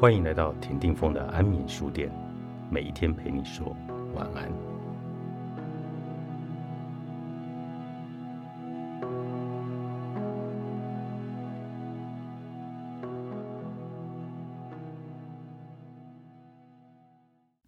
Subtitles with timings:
[0.00, 2.10] 欢迎来到田定峰的安眠书店，
[2.70, 3.76] 每一天陪你说
[4.14, 4.50] 晚安。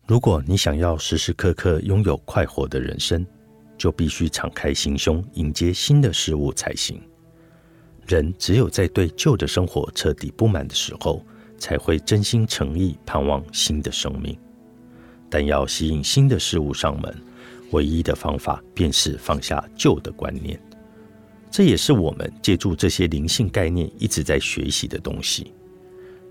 [0.06, 3.26] 如果你想要时时刻刻拥有快活的人生，
[3.76, 6.98] 就必须敞开心胸，迎接新的事物才行。
[8.06, 11.22] 人只有在对旧的生活彻底不满的时候，
[11.62, 14.36] 才会真心诚意盼望新的生命。
[15.30, 17.16] 但要吸引新的事物上门，
[17.70, 20.60] 唯一的方法便是放下旧的观念。
[21.48, 25.52] 这也是我们借助这些灵性概念一直在学习的东西。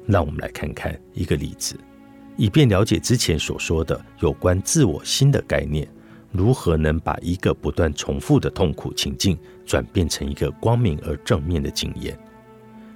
[0.05, 1.79] 让我们来看看一个例子，
[2.35, 5.87] 以便了解之前所说的有关自我新的概念。
[6.33, 12.17] 如何能把一个不断重复的痛苦情境转变成一个光明而正面的经验？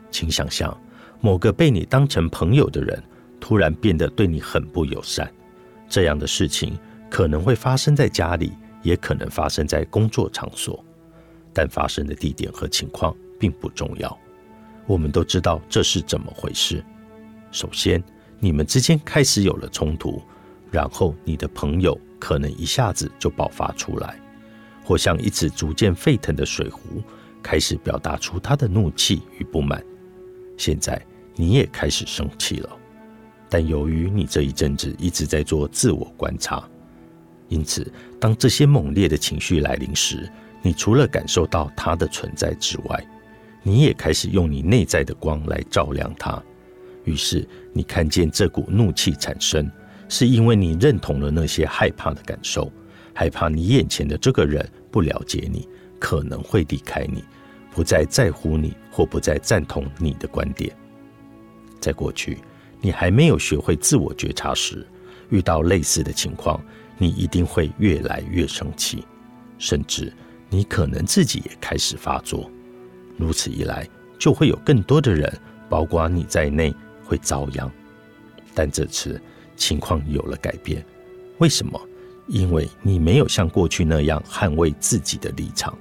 [0.10, 0.76] 请想象，
[1.22, 3.02] 某个被你当成朋友的人
[3.40, 5.32] 突然变得对你很不友善。
[5.88, 6.78] 这样的事情
[7.10, 10.84] 可能会发生在家里，也可能发生在工作场所，
[11.54, 14.18] 但发生的地点和情况并不重要。
[14.88, 16.84] 我们都知道这是怎么回事。
[17.52, 18.04] 首先，
[18.40, 20.22] 你们之间开始有了冲突，
[20.72, 22.00] 然后你的朋友。
[22.18, 24.20] 可能一下子就爆发出来，
[24.84, 27.04] 或像一直逐渐沸腾的水壶，
[27.44, 29.84] 开始表达出他的怒气与不满。
[30.58, 31.02] 现在
[31.36, 32.70] 你也开始生气了，
[33.50, 36.64] 但由于你这一阵子一直在做自我观察，
[37.48, 40.30] 因此当这些猛烈的情绪来临时，
[40.62, 43.08] 你除了感受到它的存在之外，
[43.64, 46.42] 你也开始用你内在的光来照亮它。
[47.04, 49.72] 于是你看见这股怒气产生。
[50.08, 52.72] 是因为你认同了那些害怕的感受，
[53.12, 55.68] 害怕你眼前的这个人不了解你，
[55.98, 57.24] 可能会离开你，
[57.76, 60.74] 不再在乎你，或不再赞同你的观点。
[61.82, 62.40] 在过去，
[62.80, 64.88] 你还没有学会自我觉察时，
[65.30, 66.60] 遇到类似的情况，
[66.98, 69.04] 你一定会越来越生气，
[69.58, 70.12] 甚至
[70.50, 72.50] 你可能自己也开始发作。
[73.18, 75.32] 如此一来，就会有更多的人，
[75.70, 76.74] 包括你在内，
[77.04, 77.70] 会遭殃。
[78.54, 79.22] 但这次。
[79.58, 80.86] 情况有了改变，
[81.38, 81.80] 为什么？
[82.28, 85.74] 因为你没有像过去那样捍卫自己的立场，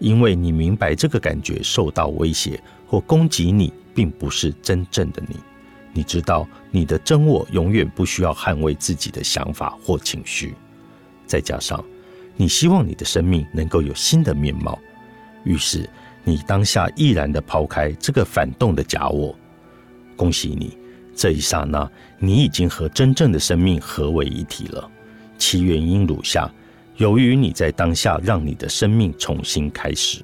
[0.00, 5.36] 因为你明白这个感觉受到威胁或攻击你，并不是真正的你。
[5.92, 10.54] 你知道你的真我永远不需要捍卫自己的想法或情绪。
[11.26, 11.84] 再加上
[12.36, 14.78] 你希望你的生命能够有新的面貌，
[15.44, 15.88] 于是
[16.24, 19.36] 你当下毅然的抛开这个反动的假我。
[20.16, 20.76] 恭喜你！
[21.14, 24.90] 这一刹那，你已经和真正的生命合为一体了。
[25.36, 26.50] 其原因如下：
[26.96, 30.22] 由于你在当下让你的生命重新开始，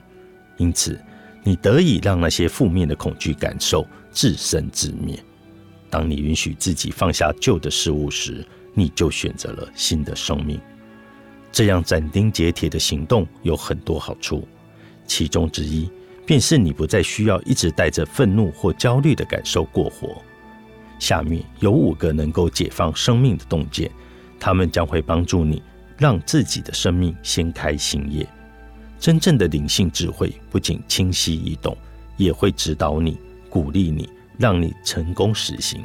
[0.58, 0.98] 因此
[1.42, 5.18] 你得以让那些负面的恐惧感受自生自灭。
[5.88, 8.44] 当你允许自己放下旧的事物时，
[8.74, 10.60] 你就选择了新的生命。
[11.50, 14.46] 这样斩钉截铁的行动有很多好处，
[15.06, 15.88] 其中之一
[16.26, 20.20] 便是你不再需要一直带着愤怒或焦虑的感受过活。
[20.98, 23.90] 下面有五个能够解放生命的洞见，
[24.38, 25.62] 他们将会帮助你
[25.98, 28.26] 让自己的生命掀开新页。
[28.98, 31.76] 真正的灵性智慧不仅清晰易懂，
[32.16, 33.18] 也会指导你、
[33.50, 34.08] 鼓励你，
[34.38, 35.82] 让你成功实行。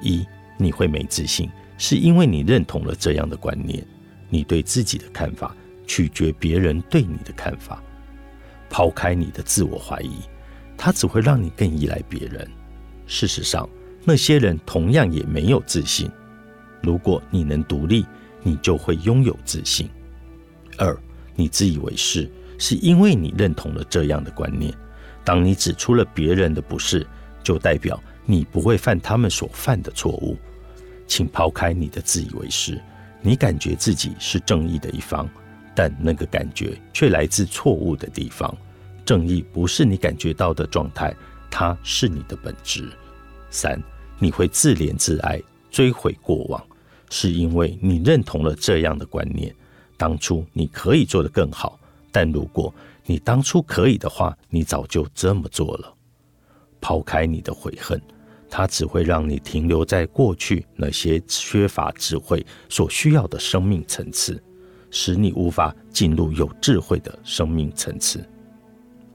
[0.00, 0.26] 一，
[0.56, 3.84] 你会没自信，是因为你认同了这样的观念：
[4.28, 5.54] 你对自己的看法
[5.86, 7.82] 取决别人对你的看法。
[8.68, 10.18] 抛开你的自我怀疑，
[10.76, 12.48] 它只会让你更依赖别人。
[13.06, 13.68] 事实上。
[14.02, 16.10] 那些人同样也没有自信。
[16.82, 18.06] 如果你能独立，
[18.42, 19.88] 你就会拥有自信。
[20.78, 20.96] 二，
[21.34, 24.72] 你自以为是，是因为你认同了这样的观念。
[25.24, 27.06] 当你指出了别人的不是，
[27.42, 30.36] 就代表你不会犯他们所犯的错误。
[31.06, 32.80] 请抛开你的自以为是，
[33.20, 35.28] 你感觉自己是正义的一方，
[35.74, 38.56] 但那个感觉却来自错误的地方。
[39.04, 41.14] 正义不是你感觉到的状态，
[41.50, 42.88] 它是你的本质。
[43.50, 43.82] 三，
[44.18, 46.64] 你会自怜自哀，追悔过往，
[47.10, 49.54] 是因为你认同了这样的观念：
[49.98, 51.78] 当初你可以做得更好，
[52.10, 52.74] 但如果
[53.04, 55.94] 你当初可以的话，你早就这么做了。
[56.80, 58.00] 抛开你的悔恨，
[58.48, 64.42] 它只会让你停留在过去那些缺乏智慧所需要的生命层次，
[64.90, 68.24] 使你无法进入有智慧的生命层次。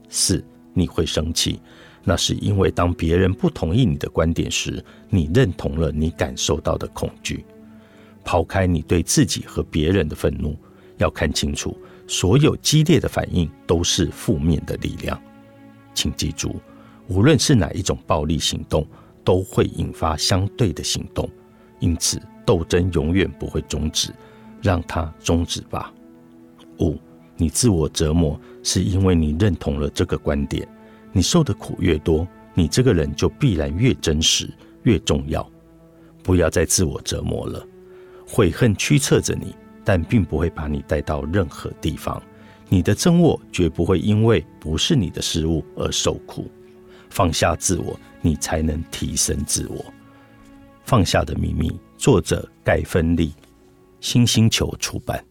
[0.08, 1.60] 四，你会生气。
[2.04, 7.44] 那是因为，当别人不同意你的观点时，你认同了你感受到的恐惧。
[8.26, 10.58] 抛开你对自己和别人的愤怒，
[10.98, 11.78] 要看清楚，
[12.08, 15.18] 所有激烈的反应都是负面的力量。
[15.94, 16.56] 请记住，
[17.06, 18.84] 无论是哪一种暴力行动，
[19.22, 21.30] 都会引发相对的行动，
[21.78, 24.10] 因此斗争永远不会终止，
[24.60, 25.94] 让它终止吧。
[26.80, 26.98] 五，
[27.36, 30.66] 你自我折磨是因为你认同了这个观点，
[31.12, 34.52] 你受的苦越多，你这个人就必然越真实、
[34.82, 35.48] 越重要。
[36.24, 37.64] 不要再自我折磨了，
[38.26, 42.20] 悔恨驱策着你，但并不会把你带到任何地方。
[42.68, 46.50] 你的真我绝不会因为不是你的失误而受苦。
[47.08, 49.84] 放下自我，你才能提升自我。
[50.84, 53.32] 放下的秘密，作者盖芬利，
[54.00, 55.24] 新星球出版。